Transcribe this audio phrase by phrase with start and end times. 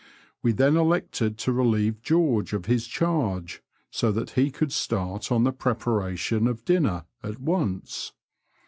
[0.41, 3.61] We then elected to relieve George of his charge,
[3.91, 8.11] so that he could start on the preparation of dinner at once.